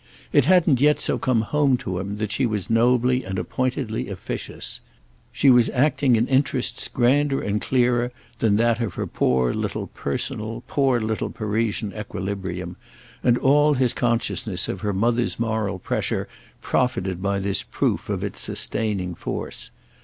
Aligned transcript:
It 0.33 0.45
hadn't 0.45 0.81
yet 0.81 0.99
so 0.99 1.19
come 1.19 1.41
home 1.41 1.77
to 1.77 1.99
him 1.99 2.17
that 2.17 2.31
she 2.31 2.47
was 2.47 2.71
nobly 2.71 3.23
and 3.23 3.37
appointedly 3.37 4.09
officious. 4.09 4.79
She 5.31 5.51
was 5.51 5.69
acting 5.69 6.15
in 6.15 6.27
interests 6.27 6.87
grander 6.87 7.39
and 7.39 7.61
clearer 7.61 8.11
than 8.39 8.55
that 8.55 8.81
of 8.81 8.95
her 8.95 9.05
poor 9.05 9.53
little 9.53 9.85
personal, 9.93 10.63
poor 10.67 10.99
little 10.99 11.29
Parisian 11.29 11.93
equilibrium, 11.93 12.77
and 13.23 13.37
all 13.37 13.75
his 13.75 13.93
consciousness 13.93 14.67
of 14.67 14.81
her 14.81 14.91
mother's 14.91 15.39
moral 15.39 15.77
pressure 15.77 16.27
profited 16.63 17.21
by 17.21 17.37
this 17.37 17.61
proof 17.61 18.09
of 18.09 18.23
its 18.23 18.39
sustaining 18.39 19.13
force. 19.13 19.69